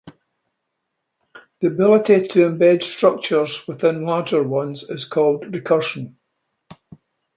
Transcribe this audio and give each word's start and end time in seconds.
The 1.59 1.67
ability 1.67 2.27
to 2.29 2.49
embed 2.49 2.81
structures 2.81 3.67
within 3.67 4.01
larger 4.03 4.41
ones 4.41 4.81
is 4.81 5.05
called 5.05 5.43
recursion. 5.43 6.15